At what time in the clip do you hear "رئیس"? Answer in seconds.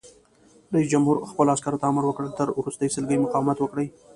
0.73-0.87